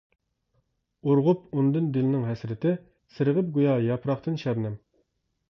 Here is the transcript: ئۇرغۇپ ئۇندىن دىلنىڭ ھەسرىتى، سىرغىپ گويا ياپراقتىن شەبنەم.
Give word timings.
ئۇرغۇپ 1.11 1.43
ئۇندىن 1.59 1.89
دىلنىڭ 1.97 2.23
ھەسرىتى، 2.31 2.73
سىرغىپ 3.19 3.53
گويا 3.59 3.77
ياپراقتىن 3.91 4.43
شەبنەم. 4.47 4.81